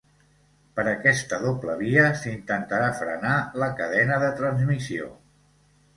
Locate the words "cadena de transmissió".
3.83-5.15